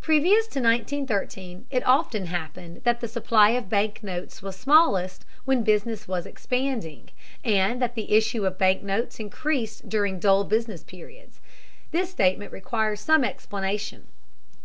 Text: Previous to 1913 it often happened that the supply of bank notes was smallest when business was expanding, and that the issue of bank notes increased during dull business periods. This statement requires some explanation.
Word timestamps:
Previous 0.00 0.46
to 0.48 0.58
1913 0.60 1.66
it 1.70 1.86
often 1.86 2.26
happened 2.26 2.80
that 2.82 2.98
the 2.98 3.06
supply 3.06 3.50
of 3.50 3.68
bank 3.68 4.02
notes 4.02 4.42
was 4.42 4.56
smallest 4.56 5.24
when 5.44 5.62
business 5.62 6.08
was 6.08 6.26
expanding, 6.26 7.10
and 7.44 7.80
that 7.80 7.94
the 7.94 8.12
issue 8.12 8.44
of 8.44 8.58
bank 8.58 8.82
notes 8.82 9.20
increased 9.20 9.88
during 9.88 10.18
dull 10.18 10.42
business 10.42 10.82
periods. 10.82 11.38
This 11.92 12.10
statement 12.10 12.50
requires 12.50 12.98
some 12.98 13.22
explanation. 13.22 14.08